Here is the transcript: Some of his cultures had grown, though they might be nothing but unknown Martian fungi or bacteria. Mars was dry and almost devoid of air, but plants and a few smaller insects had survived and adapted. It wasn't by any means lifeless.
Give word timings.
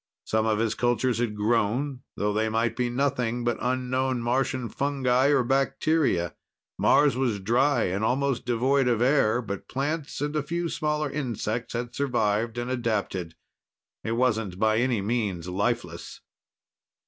Some 0.25 0.47
of 0.47 0.57
his 0.57 0.73
cultures 0.73 1.19
had 1.19 1.35
grown, 1.35 2.01
though 2.17 2.33
they 2.33 2.49
might 2.49 2.75
be 2.75 2.89
nothing 2.89 3.43
but 3.43 3.59
unknown 3.61 4.19
Martian 4.23 4.67
fungi 4.67 5.27
or 5.27 5.43
bacteria. 5.43 6.33
Mars 6.79 7.15
was 7.15 7.39
dry 7.39 7.83
and 7.83 8.03
almost 8.03 8.43
devoid 8.43 8.87
of 8.87 8.99
air, 8.99 9.43
but 9.43 9.67
plants 9.67 10.19
and 10.19 10.35
a 10.35 10.41
few 10.41 10.69
smaller 10.69 11.11
insects 11.11 11.73
had 11.73 11.93
survived 11.93 12.57
and 12.57 12.71
adapted. 12.71 13.35
It 14.03 14.13
wasn't 14.13 14.57
by 14.57 14.77
any 14.77 15.03
means 15.03 15.47
lifeless. 15.47 16.21